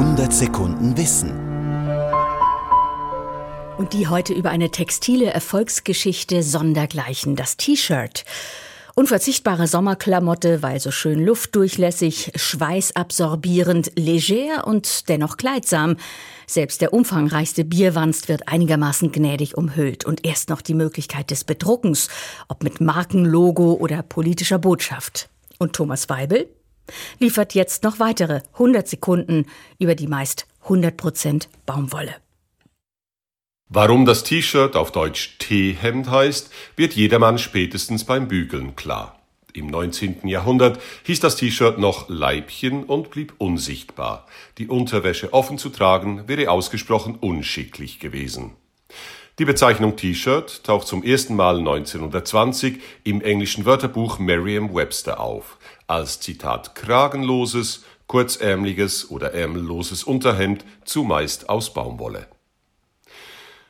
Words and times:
100 0.00 0.32
Sekunden 0.32 0.96
Wissen. 0.96 1.30
Und 3.76 3.92
die 3.92 4.08
heute 4.08 4.32
über 4.32 4.48
eine 4.48 4.70
textile 4.70 5.26
Erfolgsgeschichte 5.26 6.42
sondergleichen, 6.42 7.36
das 7.36 7.58
T-Shirt. 7.58 8.24
Unverzichtbare 8.94 9.66
Sommerklamotte, 9.66 10.62
weil 10.62 10.80
so 10.80 10.90
schön 10.90 11.22
luftdurchlässig, 11.22 12.32
schweißabsorbierend, 12.34 13.92
leger 13.94 14.66
und 14.66 15.10
dennoch 15.10 15.36
kleidsam. 15.36 15.98
Selbst 16.46 16.80
der 16.80 16.94
umfangreichste 16.94 17.66
Bierwanst 17.66 18.30
wird 18.30 18.48
einigermaßen 18.48 19.12
gnädig 19.12 19.58
umhüllt 19.58 20.06
und 20.06 20.24
erst 20.24 20.48
noch 20.48 20.62
die 20.62 20.72
Möglichkeit 20.72 21.30
des 21.30 21.44
Bedruckens, 21.44 22.08
ob 22.48 22.62
mit 22.62 22.80
Markenlogo 22.80 23.74
oder 23.74 24.02
politischer 24.02 24.58
Botschaft. 24.58 25.28
Und 25.58 25.74
Thomas 25.74 26.08
Weibel 26.08 26.48
liefert 27.18 27.54
jetzt 27.54 27.82
noch 27.82 27.98
weitere 27.98 28.40
100 28.54 28.88
Sekunden 28.88 29.46
über 29.78 29.94
die 29.94 30.06
meist 30.06 30.46
100% 30.66 31.46
Baumwolle. 31.66 32.14
Warum 33.68 34.04
das 34.04 34.24
T-Shirt 34.24 34.74
auf 34.74 34.90
Deutsch 34.90 35.38
T-Hemd 35.38 36.10
heißt, 36.10 36.50
wird 36.74 36.94
jedermann 36.94 37.38
spätestens 37.38 38.04
beim 38.04 38.26
Bügeln 38.26 38.74
klar. 38.74 39.20
Im 39.52 39.68
19. 39.68 40.26
Jahrhundert 40.26 40.80
hieß 41.04 41.20
das 41.20 41.36
T-Shirt 41.36 41.78
noch 41.78 42.08
Leibchen 42.08 42.84
und 42.84 43.10
blieb 43.10 43.34
unsichtbar. 43.38 44.26
Die 44.58 44.68
Unterwäsche 44.68 45.32
offen 45.32 45.58
zu 45.58 45.70
tragen 45.70 46.26
wäre 46.26 46.50
ausgesprochen 46.50 47.16
unschicklich 47.20 48.00
gewesen. 48.00 48.52
Die 49.40 49.46
Bezeichnung 49.46 49.96
T-Shirt 49.96 50.64
taucht 50.64 50.86
zum 50.86 51.02
ersten 51.02 51.34
Mal 51.34 51.60
1920 51.60 52.78
im 53.04 53.22
englischen 53.22 53.64
Wörterbuch 53.64 54.18
Merriam-Webster 54.18 55.18
auf, 55.18 55.56
als 55.86 56.20
Zitat 56.20 56.74
kragenloses, 56.74 57.86
kurzärmliches 58.06 59.10
oder 59.10 59.32
ärmelloses 59.32 60.04
Unterhemd, 60.04 60.66
zumeist 60.84 61.48
aus 61.48 61.72
Baumwolle. 61.72 62.26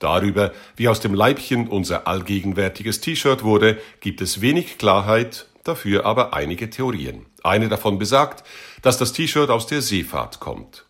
Darüber, 0.00 0.50
wie 0.74 0.88
aus 0.88 0.98
dem 0.98 1.14
Leibchen 1.14 1.68
unser 1.68 2.08
allgegenwärtiges 2.08 3.00
T-Shirt 3.00 3.44
wurde, 3.44 3.78
gibt 4.00 4.20
es 4.20 4.40
wenig 4.40 4.78
Klarheit, 4.78 5.46
dafür 5.62 6.06
aber 6.06 6.34
einige 6.34 6.70
Theorien. 6.70 7.26
Eine 7.44 7.68
davon 7.68 8.00
besagt, 8.00 8.42
dass 8.82 8.98
das 8.98 9.12
T-Shirt 9.12 9.48
aus 9.48 9.68
der 9.68 9.80
Seefahrt 9.80 10.40
kommt. 10.40 10.86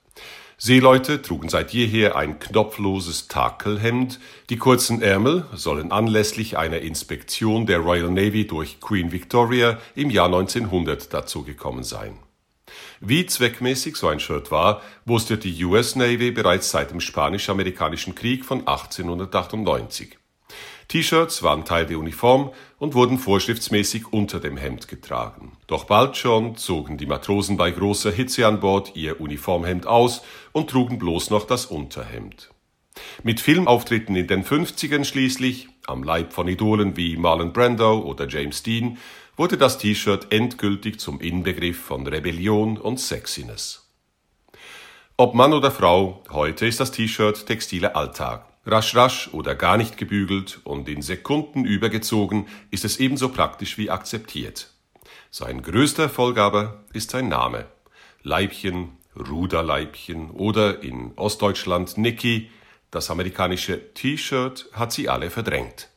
Seeleute 0.65 1.21
trugen 1.21 1.49
seit 1.49 1.73
jeher 1.73 2.15
ein 2.15 2.39
knopfloses 2.39 3.27
Takelhemd, 3.27 4.21
die 4.49 4.59
kurzen 4.59 5.03
Ärmel 5.03 5.45
sollen 5.53 5.91
anlässlich 5.91 6.57
einer 6.57 6.79
Inspektion 6.79 7.67
der 7.67 7.81
Royal 7.81 8.13
Navy 8.13 8.47
durch 8.47 8.79
Queen 8.81 9.11
Victoria 9.11 9.81
im 9.97 10.09
Jahr 10.09 10.27
1900 10.27 11.13
dazugekommen 11.13 11.83
sein. 11.83 12.17
Wie 13.01 13.27
zweckmäßig 13.27 13.97
so 13.97 14.07
ein 14.07 14.21
Shirt 14.21 14.53
war, 14.53 14.83
wusste 15.05 15.37
die 15.37 15.65
US 15.65 15.97
Navy 15.97 16.31
bereits 16.31 16.71
seit 16.71 16.93
dem 16.93 17.01
Spanisch-Amerikanischen 17.01 18.15
Krieg 18.15 18.45
von 18.45 18.61
1898. 18.61 20.17
T-Shirts 20.93 21.43
waren 21.43 21.65
Teil 21.65 21.87
der 21.87 21.99
Uniform 21.99 22.51
und 22.79 22.93
wurden 22.93 23.17
vorschriftsmäßig 23.19 24.13
unter 24.13 24.41
dem 24.41 24.59
Hemd 24.59 24.89
getragen. 24.89 25.53
Doch 25.67 25.85
bald 25.85 26.19
schon 26.19 26.57
zogen 26.57 26.99
die 26.99 27.07
Matrosen 27.07 27.57
bei 27.57 27.71
großer 27.71 28.11
Hitze 28.11 28.47
an 28.47 28.61
Bord 28.61 28.95
ihr 28.95 29.19
Uniformhemd 29.19 29.87
aus 29.87 30.21
und 30.53 30.69
trugen 30.69 30.99
bloß 30.99 31.31
noch 31.31 31.47
das 31.47 31.65
Unterhemd. 31.65 32.51
Mit 33.23 33.41
Filmauftritten 33.41 34.15
in 34.17 34.27
den 34.27 34.45
50ern 34.45 35.07
schließlich, 35.07 35.71
am 35.87 36.03
Leib 36.03 36.35
von 36.35 36.47
Idolen 36.47 36.95
wie 36.95 37.17
Marlon 37.17 37.55
Brando 37.55 38.01
oder 38.01 38.29
James 38.29 38.63
Dean, 38.63 38.99
wurde 39.35 39.57
das 39.57 39.79
T-Shirt 39.79 40.27
endgültig 40.29 41.01
zum 41.01 41.23
Inbegriff 41.23 41.81
von 41.81 42.07
Rebellion 42.07 42.77
und 42.77 43.01
Sexiness. 43.01 43.91
Ob 45.17 45.35
Mann 45.35 45.55
oder 45.55 45.71
Frau, 45.71 46.23
heute 46.29 46.67
ist 46.67 46.81
das 46.81 46.93
T-Shirt 46.93 47.47
textiler 47.47 47.97
Alltag. 47.97 48.52
Rasch 48.65 48.95
rasch 48.95 49.29
oder 49.33 49.55
gar 49.55 49.77
nicht 49.77 49.97
gebügelt 49.97 50.61
und 50.65 50.89
in 50.89 51.03
Sekunden 51.03 51.65
übergezogen 51.65 52.47
ist 52.71 52.85
es 52.85 52.99
ebenso 52.99 53.31
praktisch 53.31 53.77
wie 53.77 53.91
akzeptiert. 53.91 54.71
Sein 55.31 55.63
größter 55.63 56.05
Erfolg 56.05 56.39
aber 56.39 56.85
ist 56.93 57.11
sein 57.11 57.29
Name. 57.29 57.67
Leibchen, 58.23 58.91
Ruderleibchen 59.17 60.31
oder 60.31 60.83
in 60.83 61.13
Ostdeutschland 61.17 61.99
Niki, 61.99 62.51
das 62.91 63.11
amerikanische 63.11 63.95
T-Shirt 63.95 64.69
hat 64.73 64.93
sie 64.93 65.09
alle 65.09 65.31
verdrängt. 65.31 65.89